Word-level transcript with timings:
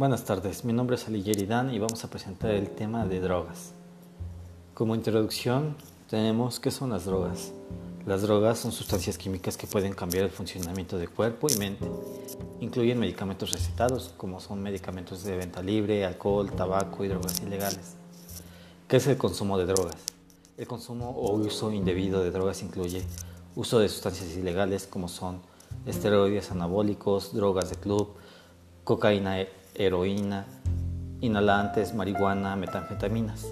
Buenas 0.00 0.24
tardes, 0.24 0.64
mi 0.64 0.72
nombre 0.72 0.96
es 0.96 1.06
Ali 1.08 1.20
Dan 1.44 1.74
y 1.74 1.78
vamos 1.78 2.02
a 2.04 2.08
presentar 2.08 2.52
el 2.52 2.70
tema 2.70 3.04
de 3.04 3.20
drogas. 3.20 3.74
Como 4.72 4.94
introducción 4.94 5.76
tenemos 6.08 6.58
qué 6.58 6.70
son 6.70 6.88
las 6.88 7.04
drogas. 7.04 7.52
Las 8.06 8.22
drogas 8.22 8.58
son 8.58 8.72
sustancias 8.72 9.18
químicas 9.18 9.58
que 9.58 9.66
pueden 9.66 9.92
cambiar 9.92 10.24
el 10.24 10.30
funcionamiento 10.30 10.96
del 10.96 11.10
cuerpo 11.10 11.48
y 11.50 11.58
mente. 11.58 11.86
Incluyen 12.60 12.98
medicamentos 12.98 13.52
recetados, 13.52 14.14
como 14.16 14.40
son 14.40 14.62
medicamentos 14.62 15.22
de 15.22 15.36
venta 15.36 15.62
libre, 15.62 16.06
alcohol, 16.06 16.50
tabaco 16.50 17.04
y 17.04 17.08
drogas 17.08 17.38
ilegales. 17.42 17.96
¿Qué 18.88 18.96
es 18.96 19.06
el 19.06 19.18
consumo 19.18 19.58
de 19.58 19.66
drogas? 19.66 19.96
El 20.56 20.66
consumo 20.66 21.10
o 21.10 21.34
uso 21.34 21.70
indebido 21.72 22.22
de 22.22 22.30
drogas 22.30 22.62
incluye 22.62 23.02
uso 23.54 23.78
de 23.78 23.90
sustancias 23.90 24.34
ilegales 24.34 24.86
como 24.86 25.08
son 25.08 25.42
esteroides 25.84 26.50
anabólicos, 26.52 27.34
drogas 27.34 27.68
de 27.68 27.76
club, 27.76 28.14
cocaína, 28.84 29.36
heroína, 29.74 30.46
inhalantes, 31.20 31.94
marihuana, 31.94 32.56
metanfetaminas. 32.56 33.46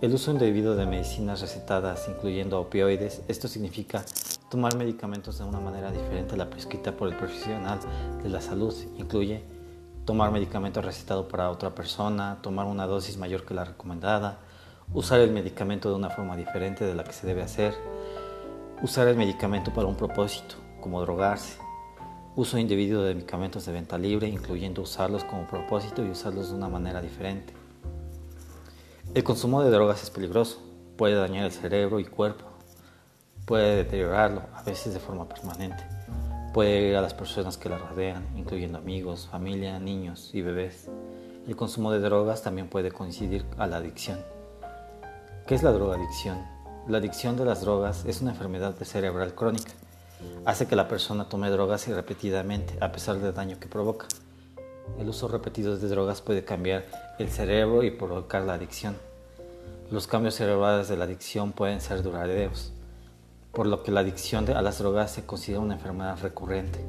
El 0.00 0.12
uso 0.12 0.30
indebido 0.30 0.76
de 0.76 0.86
medicinas 0.86 1.40
recetadas, 1.40 2.08
incluyendo 2.08 2.60
opioides, 2.60 3.22
esto 3.28 3.48
significa 3.48 4.04
tomar 4.50 4.76
medicamentos 4.76 5.38
de 5.38 5.44
una 5.44 5.60
manera 5.60 5.90
diferente 5.90 6.34
a 6.34 6.36
la 6.36 6.50
prescrita 6.50 6.92
por 6.92 7.08
el 7.08 7.16
profesional 7.16 7.78
de 8.22 8.28
la 8.28 8.40
salud. 8.40 8.74
Incluye 8.98 9.42
tomar 10.04 10.30
medicamentos 10.30 10.84
recetados 10.84 11.26
para 11.26 11.50
otra 11.50 11.74
persona, 11.74 12.38
tomar 12.42 12.66
una 12.66 12.86
dosis 12.86 13.16
mayor 13.16 13.46
que 13.46 13.54
la 13.54 13.64
recomendada, 13.64 14.38
usar 14.92 15.20
el 15.20 15.32
medicamento 15.32 15.88
de 15.88 15.96
una 15.96 16.10
forma 16.10 16.36
diferente 16.36 16.84
de 16.84 16.94
la 16.94 17.04
que 17.04 17.12
se 17.12 17.26
debe 17.26 17.42
hacer, 17.42 17.74
usar 18.82 19.08
el 19.08 19.16
medicamento 19.16 19.72
para 19.72 19.86
un 19.86 19.96
propósito, 19.96 20.56
como 20.80 21.00
drogarse, 21.00 21.63
uso 22.36 22.58
indebido 22.58 23.02
de 23.04 23.14
medicamentos 23.14 23.66
de 23.66 23.72
venta 23.72 23.98
libre, 23.98 24.28
incluyendo 24.28 24.82
usarlos 24.82 25.24
como 25.24 25.46
propósito 25.46 26.04
y 26.04 26.10
usarlos 26.10 26.50
de 26.50 26.56
una 26.56 26.68
manera 26.68 27.00
diferente 27.00 27.54
el 29.14 29.22
consumo 29.22 29.62
de 29.62 29.70
drogas 29.70 30.02
es 30.02 30.10
peligroso, 30.10 30.58
puede 30.96 31.14
dañar 31.14 31.44
el 31.44 31.52
cerebro 31.52 32.00
y 32.00 32.04
cuerpo, 32.04 32.46
puede 33.46 33.76
deteriorarlo, 33.76 34.42
a 34.52 34.62
veces 34.64 34.92
de 34.92 34.98
forma 34.98 35.28
permanente, 35.28 35.84
puede 36.52 36.88
ir 36.88 36.96
a 36.96 37.00
las 37.00 37.14
personas 37.14 37.56
que 37.56 37.68
la 37.68 37.78
rodean, 37.78 38.26
incluyendo 38.36 38.76
amigos, 38.76 39.28
familia, 39.30 39.78
niños 39.78 40.30
y 40.32 40.42
bebés. 40.42 40.88
El 41.46 41.54
consumo 41.54 41.92
de 41.92 42.00
drogas 42.00 42.42
también 42.42 42.68
puede 42.68 42.90
coincidir 42.90 43.46
a 43.56 43.68
la 43.68 43.76
adicción. 43.76 44.18
¿Qué 45.46 45.54
es 45.54 45.62
la 45.62 45.70
drogadicción? 45.70 46.44
La 46.88 46.98
adicción 46.98 47.36
de 47.36 47.44
las 47.44 47.60
drogas 47.60 48.04
es 48.06 48.20
una 48.20 48.32
enfermedad 48.32 48.74
cerebral 48.82 49.36
crónica. 49.36 49.70
Hace 50.44 50.66
que 50.66 50.76
la 50.76 50.88
persona 50.88 51.28
tome 51.28 51.50
drogas 51.50 51.88
repetidamente 51.88 52.76
a 52.80 52.92
pesar 52.92 53.18
del 53.18 53.34
daño 53.34 53.58
que 53.58 53.68
provoca. 53.68 54.06
El 54.98 55.08
uso 55.08 55.28
repetido 55.28 55.76
de 55.76 55.88
drogas 55.88 56.20
puede 56.20 56.44
cambiar 56.44 56.84
el 57.18 57.28
cerebro 57.30 57.82
y 57.82 57.90
provocar 57.90 58.42
la 58.42 58.54
adicción. 58.54 58.96
Los 59.90 60.06
cambios 60.06 60.34
cerebrales 60.34 60.88
de 60.88 60.96
la 60.96 61.04
adicción 61.04 61.52
pueden 61.52 61.80
ser 61.80 62.02
duraderos, 62.02 62.72
por 63.52 63.66
lo 63.66 63.82
que 63.82 63.92
la 63.92 64.00
adicción 64.00 64.48
a 64.50 64.62
las 64.62 64.78
drogas 64.78 65.10
se 65.10 65.24
considera 65.24 65.60
una 65.60 65.74
enfermedad 65.74 66.18
recurrente. 66.20 66.84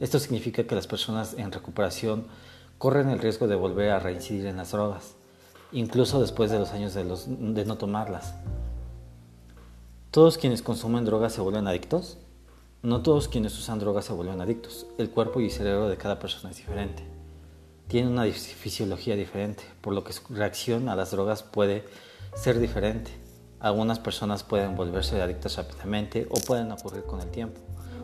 Esto 0.00 0.18
significa 0.18 0.64
que 0.64 0.74
las 0.74 0.86
personas 0.86 1.34
en 1.34 1.52
recuperación 1.52 2.26
corren 2.78 3.10
el 3.10 3.18
riesgo 3.18 3.46
de 3.46 3.56
volver 3.56 3.90
a 3.90 3.98
reincidir 3.98 4.46
en 4.46 4.56
las 4.56 4.72
drogas, 4.72 5.14
incluso 5.72 6.20
después 6.20 6.50
de 6.50 6.58
los 6.58 6.70
años 6.70 6.94
de, 6.94 7.04
de 7.04 7.64
no 7.66 7.76
tomarlas. 7.76 8.34
¿Todos 10.10 10.38
quienes 10.38 10.62
consumen 10.62 11.04
drogas 11.04 11.34
se 11.34 11.42
vuelven 11.42 11.68
adictos? 11.68 12.18
No 12.82 13.02
todos 13.02 13.28
quienes 13.28 13.58
usan 13.58 13.78
drogas 13.78 14.06
se 14.06 14.14
vuelven 14.14 14.40
adictos. 14.40 14.86
El 14.96 15.10
cuerpo 15.10 15.42
y 15.42 15.50
cerebro 15.50 15.90
de 15.90 15.98
cada 15.98 16.18
persona 16.18 16.50
es 16.50 16.56
diferente. 16.56 17.04
Tiene 17.88 18.08
una 18.08 18.24
fisiología 18.24 19.16
diferente, 19.16 19.64
por 19.82 19.92
lo 19.92 20.02
que 20.02 20.14
su 20.14 20.22
reacción 20.32 20.88
a 20.88 20.96
las 20.96 21.10
drogas 21.10 21.42
puede 21.42 21.84
ser 22.34 22.58
diferente. 22.58 23.10
Algunas 23.58 23.98
personas 23.98 24.44
pueden 24.44 24.76
volverse 24.76 25.20
adictas 25.20 25.58
rápidamente 25.58 26.26
o 26.30 26.40
pueden 26.40 26.72
ocurrir 26.72 27.02
con 27.02 27.20
el 27.20 27.30
tiempo. 27.30 27.60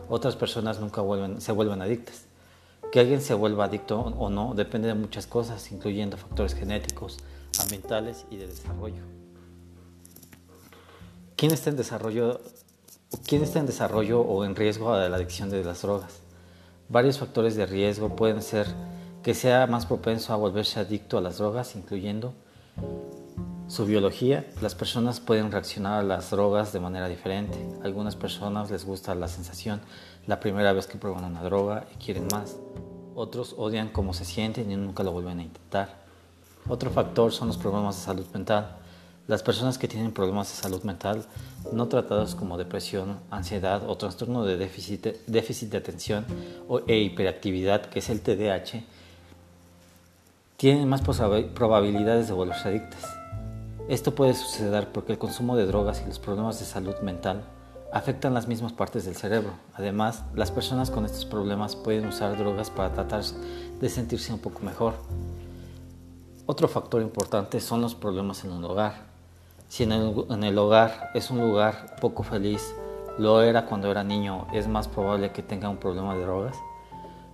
Otras 0.09 0.35
personas 0.35 0.79
nunca 0.79 1.01
se 1.39 1.51
vuelven 1.53 1.81
adictas. 1.81 2.25
Que 2.91 2.99
alguien 2.99 3.21
se 3.21 3.33
vuelva 3.33 3.65
adicto 3.65 3.99
o 3.99 4.29
no 4.29 4.53
depende 4.53 4.89
de 4.89 4.93
muchas 4.93 5.25
cosas, 5.25 5.71
incluyendo 5.71 6.17
factores 6.17 6.53
genéticos, 6.53 7.17
ambientales 7.59 8.25
y 8.29 8.37
de 8.37 8.45
desarrollo. 8.45 9.01
¿Quién 11.35 11.51
está 11.51 11.71
en 11.71 11.77
desarrollo 11.77 12.41
¿Quién 13.25 13.41
está 13.41 13.59
en 13.59 13.65
desarrollo 13.65 14.19
o 14.19 14.43
en 14.43 14.53
riesgo 14.53 14.93
de 14.97 15.07
la 15.07 15.15
adicción 15.15 15.49
de 15.49 15.63
las 15.63 15.81
drogas? 15.81 16.19
Varios 16.89 17.19
factores 17.19 17.55
de 17.55 17.65
riesgo 17.65 18.17
pueden 18.17 18.41
ser 18.41 18.67
que 19.23 19.33
sea 19.33 19.65
más 19.65 19.85
propenso 19.85 20.33
a 20.33 20.35
volverse 20.35 20.81
adicto 20.81 21.17
a 21.17 21.21
las 21.21 21.37
drogas, 21.37 21.77
incluyendo 21.77 22.33
su 23.69 23.85
biología. 23.85 24.45
Las 24.61 24.75
personas 24.75 25.21
pueden 25.21 25.53
reaccionar 25.53 26.01
a 26.01 26.03
las 26.03 26.31
drogas 26.31 26.73
de 26.73 26.81
manera 26.81 27.07
diferente. 27.07 27.57
algunas 27.81 28.17
personas 28.17 28.69
les 28.71 28.83
gusta 28.83 29.15
la 29.15 29.29
sensación 29.29 29.79
la 30.25 30.41
primera 30.41 30.73
vez 30.73 30.85
que 30.85 30.97
prueban 30.97 31.23
una 31.23 31.43
droga 31.43 31.87
y 31.93 32.03
quieren 32.03 32.27
más. 32.29 32.57
Otros 33.15 33.55
odian 33.57 33.87
cómo 33.87 34.13
se 34.13 34.25
sienten 34.25 34.69
y 34.69 34.75
nunca 34.75 35.03
lo 35.03 35.13
vuelven 35.13 35.39
a 35.39 35.43
intentar. 35.43 36.03
Otro 36.67 36.91
factor 36.91 37.31
son 37.31 37.47
los 37.47 37.57
problemas 37.57 37.95
de 37.95 38.01
salud 38.01 38.25
mental. 38.33 38.79
Las 39.27 39.43
personas 39.43 39.77
que 39.77 39.89
tienen 39.89 40.13
problemas 40.13 40.47
de 40.47 40.55
salud 40.55 40.83
mental 40.83 41.25
no 41.73 41.89
tratados 41.89 42.33
como 42.33 42.57
depresión, 42.57 43.19
ansiedad 43.29 43.83
o 43.89 43.97
trastorno 43.97 44.45
de 44.45 44.55
déficit, 44.55 45.01
de 45.27 45.77
atención 45.77 46.25
o, 46.69 46.79
e 46.87 46.99
hiperactividad, 46.99 47.87
que 47.87 47.99
es 47.99 48.09
el 48.09 48.21
TDAH, 48.21 48.85
tienen 50.55 50.87
más 50.87 51.01
probabilidades 51.01 52.27
de 52.27 52.33
volverse 52.33 52.69
adictas. 52.69 53.03
Esto 53.89 54.15
puede 54.15 54.33
suceder 54.33 54.93
porque 54.93 55.11
el 55.11 55.17
consumo 55.17 55.57
de 55.57 55.65
drogas 55.65 56.01
y 56.01 56.07
los 56.07 56.19
problemas 56.19 56.59
de 56.59 56.65
salud 56.65 56.95
mental 57.01 57.43
afectan 57.91 58.33
las 58.33 58.47
mismas 58.47 58.71
partes 58.71 59.03
del 59.03 59.15
cerebro. 59.15 59.51
Además, 59.73 60.23
las 60.35 60.51
personas 60.51 60.89
con 60.89 61.05
estos 61.05 61.25
problemas 61.25 61.75
pueden 61.75 62.07
usar 62.07 62.37
drogas 62.37 62.69
para 62.69 62.93
tratar 62.93 63.23
de 63.79 63.89
sentirse 63.89 64.31
un 64.31 64.39
poco 64.39 64.61
mejor. 64.61 64.93
Otro 66.45 66.69
factor 66.69 67.01
importante 67.01 67.59
son 67.59 67.81
los 67.81 67.93
problemas 67.93 68.45
en 68.45 68.51
un 68.51 68.63
hogar. 68.63 69.16
Si 69.69 69.83
en 69.83 69.91
el, 69.91 70.57
hogar 70.57 71.11
es 71.13 71.29
un 71.29 71.41
lugar 71.41 71.97
poco 71.99 72.23
feliz, 72.23 72.73
lo 73.17 73.41
era 73.41 73.65
cuando 73.65 73.91
era 73.91 74.01
niño, 74.01 74.47
es 74.53 74.67
más 74.67 74.87
probable 74.87 75.31
que 75.33 75.43
tenga 75.43 75.67
un 75.67 75.77
problema 75.77 76.15
de 76.15 76.21
drogas. 76.21 76.57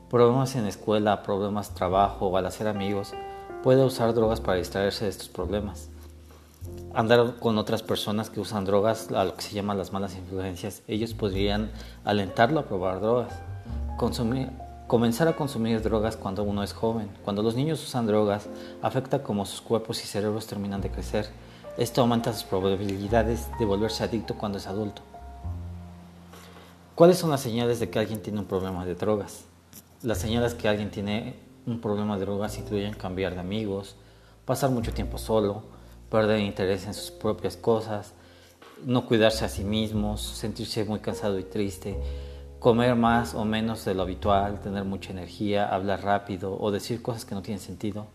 Problemas 0.09 0.55
en 0.55 0.63
la 0.63 0.69
escuela, 0.69 1.21
problemas 1.21 1.75
trabajo 1.75 2.27
o 2.27 2.37
al 2.37 2.47
hacer 2.47 2.67
amigos, 2.67 3.13
puede 3.61 3.83
usar 3.83 4.15
drogas 4.15 4.41
para 4.41 4.57
distraerse 4.57 5.05
de 5.05 5.11
estos 5.11 5.29
problemas. 5.29 5.89
Andar 6.95 7.35
con 7.39 7.59
otras 7.59 7.83
personas 7.83 8.31
que 8.31 8.39
usan 8.39 8.65
drogas, 8.65 9.11
a 9.11 9.25
lo 9.25 9.35
que 9.35 9.43
se 9.43 9.53
llama 9.53 9.75
las 9.75 9.93
malas 9.93 10.15
influencias, 10.15 10.81
ellos 10.87 11.13
podrían 11.13 11.71
alentarlo 12.03 12.61
a 12.61 12.65
probar 12.65 12.99
drogas. 12.99 13.33
comenzar 14.87 15.27
a 15.27 15.35
consumir 15.35 15.81
drogas 15.83 16.17
cuando 16.17 16.43
uno 16.43 16.63
es 16.63 16.73
joven. 16.73 17.09
Cuando 17.23 17.43
los 17.43 17.55
niños 17.55 17.83
usan 17.83 18.07
drogas, 18.07 18.49
afecta 18.81 19.21
cómo 19.21 19.45
sus 19.45 19.61
cuerpos 19.61 20.03
y 20.03 20.07
cerebros 20.07 20.47
terminan 20.47 20.81
de 20.81 20.89
crecer 20.89 21.29
esto 21.77 22.01
aumenta 22.01 22.33
sus 22.33 22.43
probabilidades 22.43 23.47
de 23.57 23.65
volverse 23.65 24.03
adicto 24.03 24.35
cuando 24.35 24.59
es 24.59 24.67
adulto. 24.67 25.01
¿Cuáles 26.95 27.17
son 27.17 27.31
las 27.31 27.41
señales 27.41 27.79
de 27.79 27.89
que 27.89 27.97
alguien 27.97 28.21
tiene 28.21 28.39
un 28.39 28.45
problema 28.45 28.85
de 28.85 28.93
drogas? 28.93 29.45
Las 30.03 30.19
señales 30.19 30.53
que 30.53 30.67
alguien 30.67 30.91
tiene 30.91 31.35
un 31.65 31.81
problema 31.81 32.15
de 32.17 32.25
drogas 32.25 32.59
incluyen 32.59 32.93
cambiar 32.93 33.33
de 33.33 33.39
amigos, 33.39 33.95
pasar 34.45 34.69
mucho 34.69 34.93
tiempo 34.93 35.17
solo, 35.17 35.63
perder 36.11 36.41
interés 36.41 36.85
en 36.85 36.93
sus 36.93 37.09
propias 37.09 37.57
cosas, 37.57 38.13
no 38.85 39.07
cuidarse 39.07 39.43
a 39.43 39.49
sí 39.49 39.63
mismos, 39.63 40.21
sentirse 40.21 40.85
muy 40.85 40.99
cansado 40.99 41.39
y 41.39 41.43
triste, 41.43 41.97
comer 42.59 42.95
más 42.95 43.33
o 43.33 43.45
menos 43.45 43.83
de 43.85 43.95
lo 43.95 44.03
habitual, 44.03 44.61
tener 44.61 44.83
mucha 44.83 45.11
energía, 45.11 45.73
hablar 45.73 46.03
rápido 46.03 46.55
o 46.59 46.69
decir 46.69 47.01
cosas 47.01 47.25
que 47.25 47.33
no 47.33 47.41
tienen 47.41 47.59
sentido, 47.59 48.05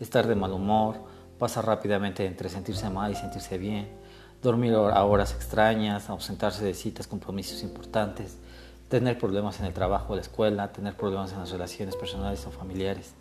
estar 0.00 0.26
de 0.26 0.34
mal 0.34 0.52
humor, 0.52 0.96
Pasa 1.38 1.60
rápidamente 1.60 2.24
entre 2.24 2.48
sentirse 2.48 2.88
mal 2.88 3.12
y 3.12 3.14
sentirse 3.14 3.58
bien, 3.58 3.88
dormir 4.42 4.74
a 4.74 5.04
horas 5.04 5.34
extrañas, 5.34 6.08
ausentarse 6.08 6.64
de 6.64 6.72
citas, 6.72 7.06
compromisos 7.06 7.62
importantes, 7.62 8.38
tener 8.88 9.18
problemas 9.18 9.60
en 9.60 9.66
el 9.66 9.74
trabajo 9.74 10.12
o 10.12 10.16
la 10.16 10.22
escuela, 10.22 10.72
tener 10.72 10.94
problemas 10.96 11.32
en 11.32 11.40
las 11.40 11.50
relaciones 11.50 11.94
personales 11.96 12.46
o 12.46 12.50
familiares. 12.50 13.14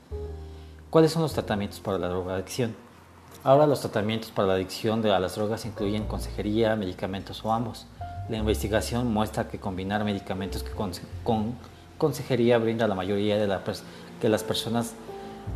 ¿Cuáles 0.89 1.11
son 1.11 1.23
los 1.23 1.33
tratamientos 1.33 1.79
para 1.79 1.97
la 1.97 2.07
drogadicción? 2.07 2.75
Ahora 3.43 3.67
los 3.67 3.81
tratamientos 3.81 4.31
para 4.31 4.47
la 4.47 4.53
adicción 4.53 5.05
a 5.05 5.19
las 5.19 5.35
drogas 5.35 5.65
incluyen 5.65 6.05
consejería, 6.05 6.75
medicamentos 6.75 7.43
o 7.43 7.51
ambos. 7.51 7.85
La 8.29 8.37
investigación 8.37 9.11
muestra 9.11 9.49
que 9.49 9.59
combinar 9.59 10.03
medicamentos 10.03 10.63
con 11.23 11.55
consejería 11.97 12.57
brinda 12.59 12.85
a 12.85 12.87
la 12.87 12.95
mayoría 12.95 13.37
de 13.37 14.29
las 14.29 14.43
personas 14.43 14.93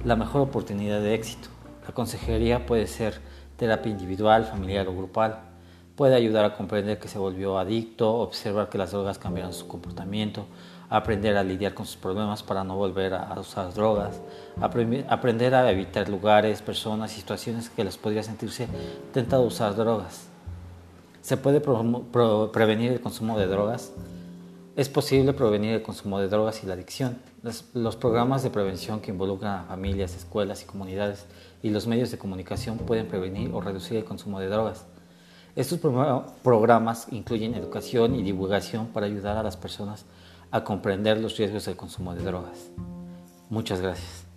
la 0.03 0.15
mejor 0.15 0.41
oportunidad 0.41 1.01
de 1.01 1.15
éxito. 1.15 1.49
La 1.89 1.95
consejería 1.95 2.67
puede 2.67 2.85
ser 2.85 3.19
terapia 3.57 3.91
individual, 3.91 4.45
familiar 4.45 4.87
o 4.87 4.95
grupal. 4.95 5.39
puede 5.95 6.13
ayudar 6.13 6.45
a 6.45 6.55
comprender 6.55 6.99
que 6.99 7.07
se 7.07 7.17
volvió 7.17 7.57
adicto, 7.57 8.13
observar 8.13 8.69
que 8.69 8.77
las 8.77 8.91
drogas 8.91 9.17
cambiaron 9.17 9.53
su 9.53 9.67
comportamiento, 9.67 10.45
aprender 10.87 11.35
a 11.35 11.43
lidiar 11.43 11.73
con 11.73 11.87
sus 11.87 11.97
problemas 11.97 12.43
para 12.43 12.63
no 12.63 12.75
volver 12.75 13.15
a 13.15 13.35
usar 13.39 13.73
drogas, 13.73 14.21
aprender 14.61 15.55
a 15.55 15.71
evitar 15.71 16.07
lugares, 16.09 16.61
personas 16.61 17.13
y 17.13 17.21
situaciones 17.21 17.71
que 17.71 17.83
les 17.83 17.97
podría 17.97 18.21
sentirse 18.21 18.67
tentado 19.11 19.41
a 19.41 19.47
usar 19.47 19.75
drogas. 19.75 20.27
¿Se 21.21 21.37
puede 21.37 21.59
prevenir 21.59 22.91
el 22.91 23.01
consumo 23.01 23.39
de 23.39 23.47
drogas? 23.47 23.93
Es 24.79 24.87
posible 24.87 25.33
prevenir 25.33 25.73
el 25.73 25.81
consumo 25.81 26.21
de 26.21 26.29
drogas 26.29 26.63
y 26.63 26.65
la 26.65 26.75
adicción. 26.75 27.17
Los, 27.73 27.97
programas 27.97 28.43
de 28.43 28.49
prevención 28.49 29.01
que 29.01 29.11
involucran 29.11 29.59
a 29.59 29.63
familias, 29.65 30.15
escuelas 30.15 30.63
y 30.63 30.65
comunidades 30.67 31.25
y 31.61 31.69
los 31.69 31.85
medios 31.85 32.11
de 32.11 32.17
comunicación 32.17 32.77
pueden 32.77 33.05
prevenir 33.05 33.51
o 33.53 33.59
reducir 33.59 33.97
el 33.97 34.05
consumo 34.05 34.39
de 34.39 34.47
drogas. 34.47 34.85
Estos 35.53 35.79
programas 35.79 37.07
incluyen 37.11 37.55
educación 37.55 38.15
y 38.15 38.23
divulgación 38.23 38.87
para 38.87 39.07
ayudar 39.07 39.35
a 39.35 39.43
las 39.43 39.57
personas 39.57 40.05
a 40.49 40.63
comprender 40.63 41.19
los 41.19 41.35
riesgos 41.35 41.65
del 41.65 41.75
consumo 41.75 42.15
de 42.15 42.23
drogas. 42.23 42.69
Muchas 43.49 43.81
gracias. 43.81 44.28